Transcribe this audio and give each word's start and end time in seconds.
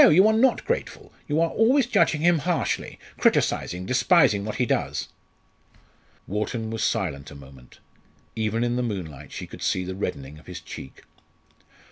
you 0.09 0.25
are 0.27 0.33
not 0.33 0.65
grateful; 0.65 1.13
you 1.27 1.39
are 1.39 1.51
always 1.51 1.85
judging 1.85 2.21
him 2.21 2.39
harshly 2.39 2.97
criticising, 3.19 3.85
despising 3.85 4.43
what 4.43 4.55
he 4.55 4.65
does." 4.65 5.09
Wharton 6.25 6.71
was 6.71 6.83
silent 6.83 7.29
a 7.29 7.35
moment. 7.35 7.77
Even 8.35 8.63
in 8.63 8.77
the 8.77 8.81
moonlight 8.81 9.31
she 9.31 9.45
could 9.45 9.61
see 9.61 9.83
the 9.83 9.93
reddening 9.93 10.39
of 10.39 10.47
his 10.47 10.59
cheek. 10.59 11.03